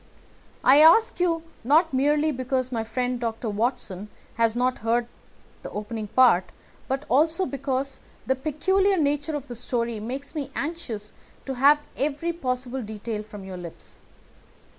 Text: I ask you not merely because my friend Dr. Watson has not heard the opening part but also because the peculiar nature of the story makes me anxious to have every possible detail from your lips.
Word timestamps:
I 0.63 0.79
ask 0.81 1.19
you 1.19 1.43
not 1.63 1.93
merely 1.93 2.31
because 2.31 2.71
my 2.71 2.83
friend 2.83 3.19
Dr. 3.19 3.51
Watson 3.51 4.09
has 4.33 4.55
not 4.55 4.79
heard 4.79 5.05
the 5.61 5.69
opening 5.69 6.07
part 6.07 6.45
but 6.87 7.05
also 7.07 7.45
because 7.45 7.99
the 8.25 8.35
peculiar 8.35 8.97
nature 8.97 9.35
of 9.35 9.45
the 9.45 9.55
story 9.55 9.99
makes 9.99 10.33
me 10.33 10.49
anxious 10.55 11.13
to 11.45 11.53
have 11.53 11.81
every 11.95 12.33
possible 12.33 12.81
detail 12.81 13.21
from 13.21 13.43
your 13.43 13.57
lips. 13.57 13.99